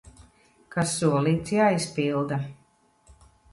Kas 0.75 0.93
solīts, 1.01 1.53
jāizpilda! 1.59 2.43